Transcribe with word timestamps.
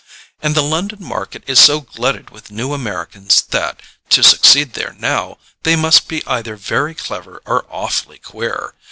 And 0.41 0.55
the 0.55 0.63
London 0.63 1.03
market 1.05 1.43
is 1.45 1.59
so 1.59 1.81
glutted 1.81 2.31
with 2.31 2.49
new 2.49 2.73
Americans 2.73 3.43
that, 3.51 3.83
to 4.09 4.23
succeed 4.23 4.73
there 4.73 4.95
now, 4.97 5.37
they 5.61 5.75
must 5.75 6.07
be 6.07 6.25
either 6.25 6.55
very 6.55 6.95
clever 6.95 7.39
or 7.45 7.67
awfully 7.69 8.17
queer. 8.17 8.73